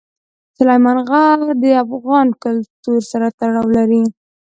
[0.57, 4.03] سلیمان غر د افغان کلتور سره تړاو لري.